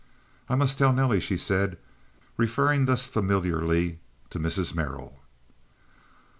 [0.49, 1.77] "I must tell Nellie," she said,
[2.35, 3.99] referring thus familiarly
[4.31, 4.73] to Mrs.
[4.73, 5.19] Merrill.